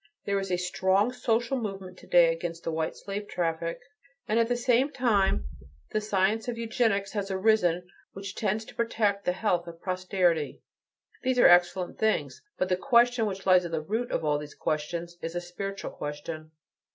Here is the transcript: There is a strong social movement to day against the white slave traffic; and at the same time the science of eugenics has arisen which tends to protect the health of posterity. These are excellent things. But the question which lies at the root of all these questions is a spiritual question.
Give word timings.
There 0.25 0.39
is 0.39 0.49
a 0.49 0.57
strong 0.57 1.13
social 1.13 1.55
movement 1.55 1.95
to 1.99 2.07
day 2.07 2.33
against 2.33 2.63
the 2.63 2.71
white 2.71 2.95
slave 2.97 3.27
traffic; 3.27 3.79
and 4.27 4.39
at 4.39 4.47
the 4.47 4.57
same 4.57 4.91
time 4.91 5.47
the 5.91 6.01
science 6.01 6.47
of 6.47 6.57
eugenics 6.57 7.11
has 7.11 7.29
arisen 7.29 7.87
which 8.13 8.33
tends 8.33 8.65
to 8.65 8.73
protect 8.73 9.25
the 9.25 9.31
health 9.31 9.67
of 9.67 9.79
posterity. 9.79 10.63
These 11.21 11.37
are 11.37 11.45
excellent 11.47 11.99
things. 11.99 12.41
But 12.57 12.69
the 12.69 12.77
question 12.77 13.27
which 13.27 13.45
lies 13.45 13.63
at 13.63 13.69
the 13.69 13.79
root 13.81 14.09
of 14.09 14.25
all 14.25 14.39
these 14.39 14.55
questions 14.55 15.19
is 15.21 15.35
a 15.35 15.39
spiritual 15.39 15.91
question. 15.91 16.49